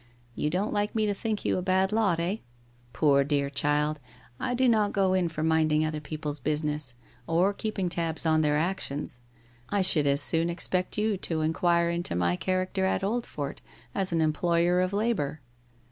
[0.33, 2.37] You don't like me to think you a bad lot, eh?
[2.99, 3.99] My dear child,
[4.39, 6.95] I do not go in for minding other people's business,
[7.27, 9.21] or keeping tabs on their actions.
[9.69, 13.59] I should as soon expect you to enquire into my character at Oldfort
[13.93, 15.39] as an employer of labour